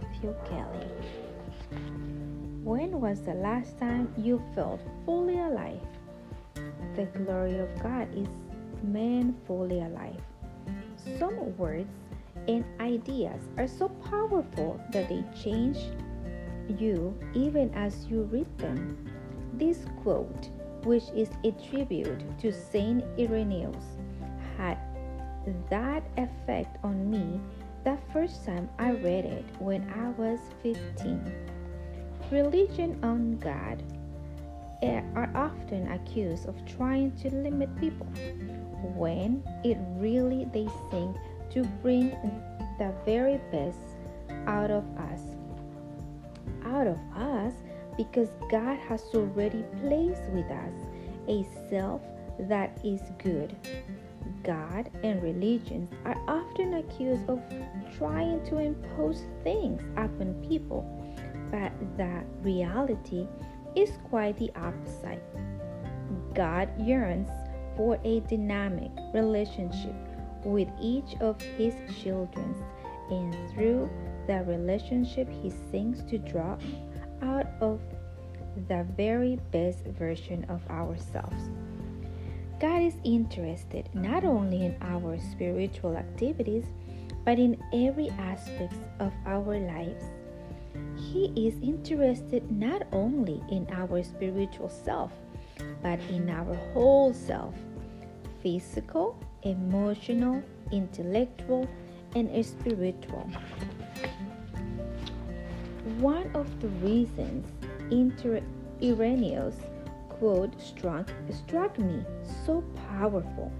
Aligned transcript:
Matthew 0.00 0.34
Kelly. 0.48 0.86
When 2.62 3.00
was 3.00 3.22
the 3.22 3.34
last 3.34 3.78
time 3.78 4.12
you 4.16 4.42
felt 4.54 4.80
fully 5.04 5.38
alive? 5.38 5.80
The 6.94 7.06
glory 7.06 7.58
of 7.58 7.68
God 7.82 8.08
is 8.14 8.28
man 8.82 9.34
fully 9.46 9.80
alive. 9.80 10.20
Some 11.18 11.56
words 11.56 11.90
and 12.46 12.64
ideas 12.80 13.42
are 13.56 13.66
so 13.66 13.88
powerful 14.10 14.80
that 14.92 15.08
they 15.08 15.24
change 15.34 15.78
you 16.78 17.18
even 17.34 17.72
as 17.74 18.06
you 18.06 18.22
read 18.24 18.46
them. 18.58 19.10
This 19.54 19.84
quote, 20.02 20.50
which 20.84 21.04
is 21.14 21.30
a 21.44 21.50
tribute 21.70 22.22
to 22.38 22.52
Saint 22.52 23.02
Irenaeus, 23.18 23.98
had 24.56 24.78
that 25.70 26.04
effect 26.16 26.78
on 26.84 27.10
me 27.10 27.40
the 27.88 28.12
first 28.12 28.44
time 28.44 28.68
I 28.78 28.90
read 28.90 29.24
it 29.24 29.46
when 29.60 29.82
I 29.96 30.10
was 30.20 30.38
15. 30.62 31.32
Religion 32.30 33.00
on 33.02 33.38
God 33.38 33.82
are 35.16 35.30
often 35.34 35.90
accused 35.90 36.46
of 36.46 36.54
trying 36.66 37.12
to 37.22 37.30
limit 37.30 37.74
people 37.80 38.06
when 38.94 39.42
it 39.64 39.78
really 39.96 40.44
they 40.52 40.68
seek 40.90 41.14
to 41.54 41.64
bring 41.80 42.10
the 42.78 42.92
very 43.06 43.40
best 43.50 43.78
out 44.46 44.70
of 44.70 44.84
us. 44.98 45.22
Out 46.66 46.88
of 46.88 46.98
us 47.16 47.54
because 47.96 48.28
God 48.50 48.76
has 48.80 49.02
already 49.14 49.64
placed 49.80 50.24
with 50.34 50.50
us 50.50 50.74
a 51.26 51.42
self 51.70 52.02
that 52.40 52.78
is 52.84 53.00
good. 53.16 53.56
God 54.44 54.90
and 55.02 55.22
religions 55.22 55.90
are 56.04 56.16
often 56.28 56.74
accused 56.74 57.28
of 57.28 57.40
trying 57.96 58.44
to 58.46 58.58
impose 58.58 59.22
things 59.42 59.82
upon 59.96 60.34
people, 60.48 60.84
but 61.50 61.72
the 61.96 62.22
reality 62.42 63.26
is 63.74 63.90
quite 64.08 64.36
the 64.38 64.50
opposite. 64.56 65.22
God 66.34 66.68
yearns 66.80 67.28
for 67.76 67.98
a 68.04 68.20
dynamic 68.20 68.90
relationship 69.14 69.94
with 70.44 70.68
each 70.80 71.14
of 71.20 71.40
his 71.40 71.74
children, 72.02 72.54
and 73.10 73.34
through 73.52 73.90
the 74.26 74.44
relationship, 74.44 75.28
he 75.30 75.50
seeks 75.70 76.02
to 76.10 76.18
draw 76.18 76.56
out 77.22 77.46
of 77.60 77.80
the 78.68 78.86
very 78.96 79.38
best 79.50 79.84
version 79.84 80.44
of 80.48 80.66
ourselves. 80.68 81.50
God 82.60 82.82
is 82.82 82.94
interested 83.04 83.88
not 83.94 84.24
only 84.24 84.66
in 84.66 84.76
our 84.80 85.16
spiritual 85.20 85.96
activities, 85.96 86.64
but 87.24 87.38
in 87.38 87.56
every 87.72 88.10
aspect 88.10 88.74
of 88.98 89.12
our 89.26 89.58
lives. 89.58 90.04
He 90.96 91.32
is 91.36 91.54
interested 91.62 92.50
not 92.50 92.82
only 92.90 93.40
in 93.48 93.68
our 93.70 94.02
spiritual 94.02 94.68
self, 94.68 95.12
but 95.82 96.00
in 96.10 96.28
our 96.30 96.54
whole 96.72 97.14
self 97.14 97.54
physical, 98.42 99.16
emotional, 99.42 100.42
intellectual, 100.72 101.68
and 102.14 102.44
spiritual. 102.44 103.30
One 105.98 106.30
of 106.34 106.60
the 106.60 106.68
reasons 106.82 107.46
Inter- 107.90 108.42
Irenaeus 108.82 109.56
quote 110.18 110.60
struck, 110.60 111.10
struck 111.30 111.78
me 111.78 112.04
so 112.44 112.62
powerful 112.90 113.52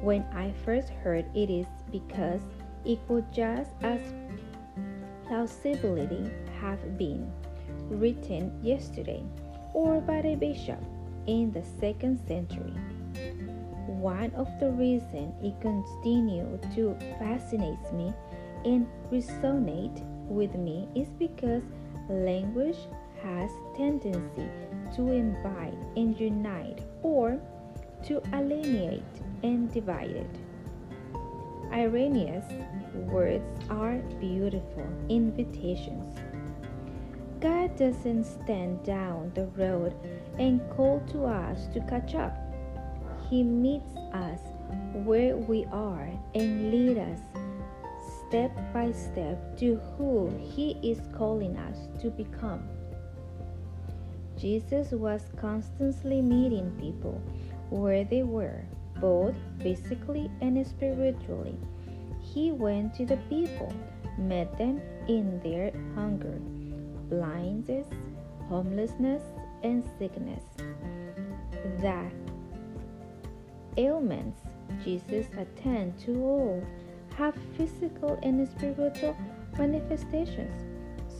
when 0.00 0.22
I 0.34 0.52
first 0.64 0.90
heard 0.90 1.24
it 1.34 1.50
is 1.50 1.66
because 1.90 2.40
it 2.84 2.98
could 3.08 3.24
just 3.32 3.70
as 3.82 4.00
plausibly 5.26 6.30
have 6.60 6.98
been 6.98 7.30
written 7.88 8.52
yesterday 8.62 9.22
or 9.72 10.00
by 10.00 10.18
a 10.18 10.36
bishop 10.36 10.82
in 11.26 11.50
the 11.52 11.62
second 11.80 12.18
century. 12.28 12.74
One 13.86 14.30
of 14.34 14.48
the 14.60 14.70
reasons 14.70 15.34
it 15.42 15.60
continued 15.60 16.62
to 16.74 16.96
fascinate 17.18 17.92
me 17.92 18.12
and 18.64 18.86
resonate 19.10 20.00
with 20.28 20.54
me 20.54 20.88
is 20.94 21.08
because 21.18 21.62
language 22.08 22.78
has 23.22 23.50
tendency 23.76 24.48
to 24.96 25.10
invite 25.10 25.78
and 25.96 26.18
unite 26.18 26.80
or 27.02 27.40
to 28.04 28.22
alienate 28.32 29.02
and 29.42 29.72
divide 29.72 30.10
it. 30.10 30.30
Irenaeus' 31.72 32.52
words 32.94 33.44
are 33.70 33.96
beautiful 34.20 34.86
invitations. 35.08 36.18
God 37.40 37.76
doesn't 37.76 38.24
stand 38.24 38.82
down 38.84 39.32
the 39.34 39.46
road 39.56 39.94
and 40.38 40.60
call 40.70 41.00
to 41.12 41.24
us 41.24 41.66
to 41.74 41.80
catch 41.80 42.14
up. 42.14 42.36
He 43.28 43.42
meets 43.42 43.96
us 44.12 44.40
where 45.04 45.36
we 45.36 45.64
are 45.72 46.08
and 46.34 46.70
leads 46.70 47.00
us 47.00 47.20
step 48.28 48.50
by 48.72 48.92
step 48.92 49.56
to 49.58 49.80
who 49.96 50.28
He 50.38 50.78
is 50.82 51.00
calling 51.16 51.56
us 51.56 51.88
to 52.00 52.10
become. 52.10 52.68
Jesus 54.44 54.90
was 54.90 55.22
constantly 55.40 56.20
meeting 56.20 56.70
people 56.78 57.18
where 57.70 58.04
they 58.04 58.24
were, 58.24 58.62
both 59.00 59.34
physically 59.62 60.30
and 60.42 60.66
spiritually. 60.66 61.56
He 62.20 62.52
went 62.52 62.92
to 62.96 63.06
the 63.06 63.16
people, 63.30 63.72
met 64.18 64.58
them 64.58 64.82
in 65.08 65.40
their 65.40 65.72
hunger, 65.94 66.38
blindness, 67.08 67.86
homelessness, 68.50 69.22
and 69.62 69.82
sickness. 69.98 70.44
That 71.80 72.12
ailments 73.78 74.40
Jesus 74.84 75.24
attended 75.38 75.98
to 76.00 76.22
all 76.22 76.62
have 77.16 77.34
physical 77.56 78.18
and 78.22 78.46
spiritual 78.46 79.16
manifestations. 79.56 80.62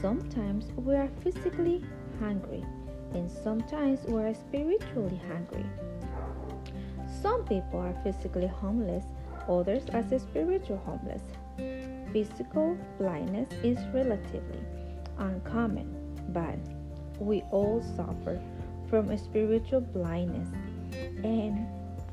Sometimes 0.00 0.66
we 0.76 0.94
are 0.94 1.10
physically 1.24 1.82
hungry, 2.20 2.64
and 3.14 3.30
sometimes 3.30 4.00
we 4.06 4.20
are 4.20 4.34
spiritually 4.34 5.20
hungry. 5.28 5.64
Some 7.22 7.44
people 7.44 7.80
are 7.80 7.96
physically 8.04 8.46
homeless, 8.46 9.04
others 9.48 9.84
are 9.92 10.04
spiritual 10.18 10.78
homeless. 10.78 11.22
Physical 12.12 12.76
blindness 12.98 13.52
is 13.62 13.78
relatively 13.92 14.60
uncommon, 15.18 15.94
but 16.28 16.58
we 17.18 17.42
all 17.50 17.82
suffer 17.96 18.40
from 18.88 19.16
spiritual 19.18 19.80
blindness. 19.80 20.48
And 21.24 21.66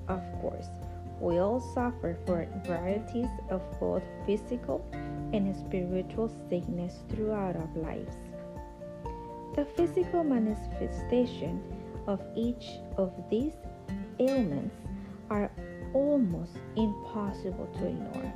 of 0.07 0.21
course, 0.41 0.67
we 1.19 1.39
all 1.39 1.59
suffer 1.73 2.17
from 2.25 2.47
varieties 2.65 3.29
of 3.49 3.61
both 3.79 4.03
physical 4.25 4.85
and 5.33 5.55
spiritual 5.55 6.31
sickness 6.49 6.99
throughout 7.09 7.55
our 7.55 7.69
lives. 7.75 8.15
The 9.55 9.65
physical 9.77 10.23
manifestation 10.23 11.63
of 12.07 12.21
each 12.35 12.71
of 12.97 13.13
these 13.29 13.53
ailments 14.19 14.75
are 15.29 15.49
almost 15.93 16.57
impossible 16.75 17.67
to 17.79 17.87
ignore. 17.87 18.33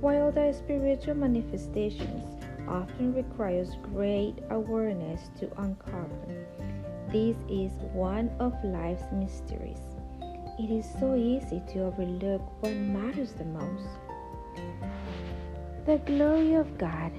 While 0.00 0.32
the 0.32 0.52
spiritual 0.52 1.16
manifestations 1.16 2.24
often 2.66 3.12
requires 3.12 3.76
great 3.92 4.36
awareness 4.50 5.28
to 5.38 5.50
uncover, 5.60 6.46
this 7.12 7.36
is 7.50 7.72
one 7.92 8.30
of 8.40 8.52
life's 8.64 9.12
mysteries. 9.12 9.80
It 10.58 10.70
is 10.70 10.86
so 10.98 11.14
easy 11.14 11.62
to 11.74 11.84
overlook 11.84 12.40
what 12.62 12.72
matters 12.72 13.32
the 13.32 13.44
most. 13.44 13.86
The 15.84 15.98
glory 16.06 16.54
of 16.54 16.78
God 16.78 17.12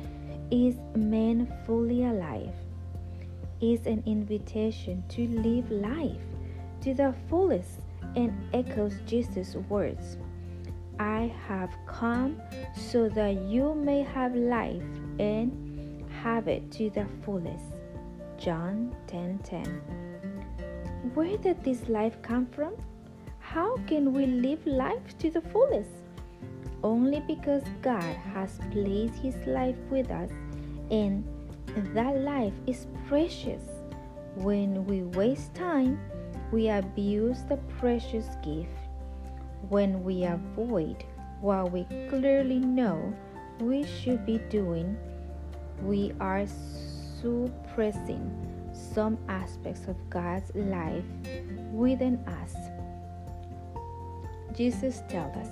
is 0.50 0.77
man 0.95 1.47
fully 1.65 2.03
alive, 2.05 2.55
is 3.62 3.86
an 3.86 4.04
invitation 4.06 5.04
to 5.09 5.27
live 5.27 5.69
life 5.71 6.21
to 6.81 6.94
the 6.94 7.13
fullest 7.30 7.80
and 8.15 8.33
echoes 8.54 9.00
Jesus' 9.06 9.56
words 9.69 10.18
I 11.00 11.31
have 11.48 11.75
come 11.86 12.42
so 12.75 13.07
that 13.09 13.42
you 13.44 13.75
may 13.75 14.01
have 14.01 14.36
life 14.36 14.81
and 15.19 16.04
have 16.24 16.48
it 16.48 16.71
to 16.74 16.89
the 16.89 17.06
fullest. 17.24 17.65
John 18.38 18.95
10:10. 19.07 19.44
10, 19.44 19.63
10. 19.63 21.12
Where 21.13 21.38
did 21.38 21.63
this 21.63 21.88
life 21.88 22.19
come 22.21 22.48
from? 22.48 22.74
How 23.39 23.77
can 23.88 24.13
we 24.13 24.25
live 24.25 24.65
life 24.65 25.18
to 25.19 25.30
the 25.30 25.42
fullest? 25.42 25.92
Only 26.83 27.21
because 27.27 27.63
God 27.81 28.15
has 28.33 28.60
placed 28.71 29.15
his 29.15 29.36
life 29.48 29.77
with 29.89 30.12
us 30.12 30.31
and 30.92 31.24
that 31.94 32.18
life 32.21 32.53
is 32.65 32.88
precious. 33.07 33.63
When 34.35 34.85
we 34.85 35.03
waste 35.03 35.53
time, 35.56 36.00
we 36.51 36.69
abuse 36.69 37.44
the 37.44 37.57
precious 37.79 38.27
gift. 38.44 38.69
When 39.69 40.03
we 40.03 40.24
avoid 40.24 41.03
what 41.41 41.71
we 41.71 41.85
clearly 42.09 42.59
know 42.59 43.13
we 43.59 43.83
should 43.83 44.25
be 44.25 44.38
doing, 44.50 44.97
we 45.81 46.13
are 46.19 46.45
suppressing 47.19 48.31
some 48.74 49.18
aspects 49.27 49.88
of 49.88 49.95
God's 50.09 50.51
life 50.56 51.03
within 51.71 52.18
us. 52.27 52.56
Jesus 54.56 55.01
tells 55.09 55.35
us, 55.35 55.50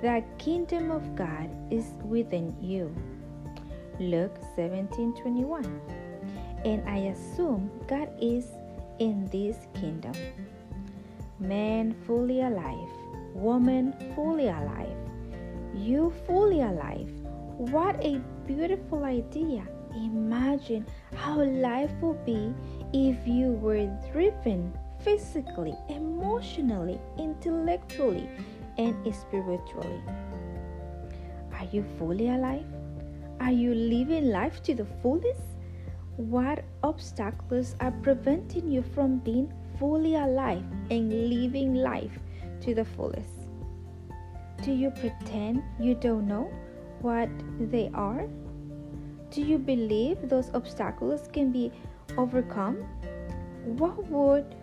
the 0.00 0.22
kingdom 0.38 0.90
of 0.90 1.16
God 1.16 1.48
is 1.70 1.94
within 2.04 2.54
you. 2.60 2.94
Luke 4.00 4.38
17:21. 4.56 5.66
And 6.64 6.82
I 6.88 7.10
assume 7.14 7.70
God 7.86 8.08
is 8.20 8.46
in 8.98 9.26
this 9.26 9.66
kingdom. 9.74 10.14
Man 11.38 11.94
fully 12.06 12.42
alive, 12.42 12.90
woman 13.34 13.94
fully 14.14 14.48
alive, 14.48 14.96
you 15.74 16.12
fully 16.26 16.62
alive. 16.62 17.10
What 17.58 17.98
a 18.04 18.18
beautiful 18.46 19.04
idea. 19.04 19.66
Imagine 19.94 20.86
how 21.14 21.42
life 21.42 21.90
would 22.00 22.24
be 22.24 22.54
if 22.92 23.26
you 23.26 23.52
were 23.58 23.86
driven 24.12 24.72
physically, 25.00 25.74
emotionally, 25.88 27.00
intellectually, 27.18 28.28
and 28.78 28.94
spiritually. 29.14 30.02
Are 31.52 31.66
you 31.70 31.84
fully 31.98 32.28
alive? 32.28 32.66
Are 33.40 33.52
you 33.52 33.72
living 33.72 34.30
life 34.30 34.62
to 34.64 34.74
the 34.74 34.84
fullest? 35.00 35.42
What 36.16 36.64
obstacles 36.82 37.76
are 37.78 37.92
preventing 37.92 38.68
you 38.68 38.82
from 38.82 39.18
being 39.18 39.52
fully 39.78 40.16
alive 40.16 40.64
and 40.90 41.30
living 41.30 41.74
life 41.74 42.18
to 42.62 42.74
the 42.74 42.84
fullest? 42.84 43.46
Do 44.62 44.72
you 44.72 44.90
pretend 44.90 45.62
you 45.78 45.94
don't 45.94 46.26
know 46.26 46.50
what 47.00 47.28
they 47.60 47.90
are? 47.94 48.26
Do 49.30 49.40
you 49.40 49.56
believe 49.56 50.28
those 50.28 50.50
obstacles 50.52 51.28
can 51.32 51.52
be 51.52 51.70
overcome? 52.16 52.78
What 53.64 54.04
would 54.08 54.56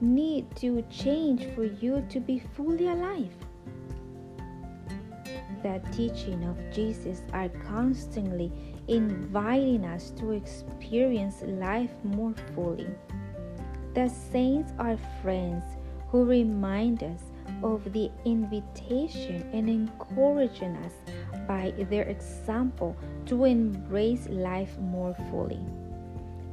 need 0.00 0.56
to 0.56 0.82
change 0.90 1.46
for 1.54 1.64
you 1.64 2.04
to 2.08 2.18
be 2.18 2.40
fully 2.40 2.88
alive? 2.88 3.32
The 5.62 5.80
teaching 5.92 6.44
of 6.44 6.56
Jesus 6.72 7.22
are 7.32 7.48
constantly 7.48 8.52
inviting 8.86 9.84
us 9.84 10.10
to 10.18 10.32
experience 10.32 11.42
life 11.42 11.90
more 12.04 12.34
fully. 12.54 12.88
The 13.94 14.08
saints 14.08 14.72
are 14.78 14.96
friends 15.20 15.64
who 16.10 16.24
remind 16.24 17.02
us 17.02 17.24
of 17.62 17.92
the 17.92 18.10
invitation 18.24 19.48
and 19.52 19.68
encouraging 19.68 20.76
us 20.76 20.92
by 21.48 21.74
their 21.90 22.04
example 22.04 22.96
to 23.26 23.44
embrace 23.44 24.28
life 24.28 24.78
more 24.78 25.14
fully. 25.30 25.60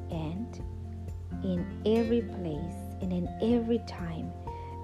And 0.10 0.60
in 1.44 1.81
every 1.86 2.22
place 2.22 2.75
and 3.02 3.13
in 3.13 3.28
every 3.42 3.80
time, 3.88 4.31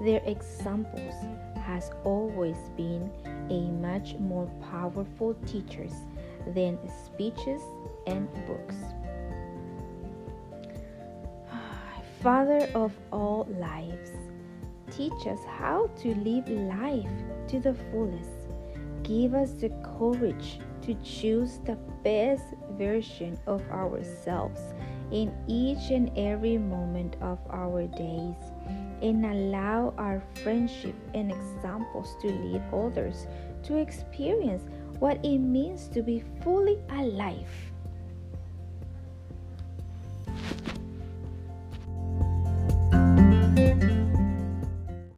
their 0.04 0.22
examples 0.26 1.16
has 1.62 1.92
always 2.04 2.58
been 2.76 3.12
a 3.50 3.70
much 3.82 4.16
more 4.16 4.48
powerful 4.72 5.34
teacher 5.46 5.88
than 6.56 6.78
speeches 7.06 7.62
and 8.08 8.28
books. 8.48 8.76
Father 12.22 12.70
of 12.76 12.94
all 13.12 13.48
lives, 13.60 14.12
teach 14.90 15.28
us 15.28 15.40
how 15.48 15.90
to 16.02 16.16
live 16.16 16.48
life 16.50 17.10
to 17.48 17.60
the 17.60 17.74
fullest. 17.92 18.30
Give 19.04 19.34
us 19.34 19.54
the 19.54 19.70
courage 19.98 20.60
to 20.84 20.94
choose 20.96 21.60
the 21.66 21.78
best 22.04 22.46
version 22.78 23.40
of 23.48 23.62
ourselves 23.70 24.62
in 25.12 25.34
each 25.48 25.92
and 25.92 26.12
every 26.18 26.58
moment 26.58 27.16
of 27.22 27.40
our 27.50 27.86
days 27.88 28.51
and 29.02 29.26
allow 29.26 29.94
our 29.98 30.22
friendship 30.44 30.96
and 31.14 31.32
examples 31.32 32.16
to 32.22 32.28
lead 32.28 32.62
others 32.74 33.28
to 33.64 33.78
experience 33.78 34.64
what 35.00 35.24
it 35.26 35.40
means 35.40 35.88
to 35.88 36.02
be 36.04 36.24
fully 36.44 36.80
alive. 36.90 37.71